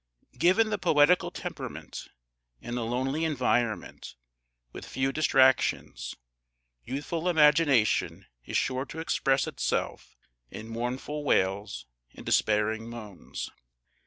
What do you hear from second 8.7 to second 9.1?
to